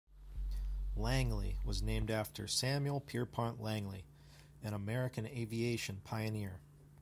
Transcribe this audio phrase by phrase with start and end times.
[0.95, 4.07] "Langley" was named after Samuel Pierpont Langley,
[4.63, 6.59] an American aviation pioneer.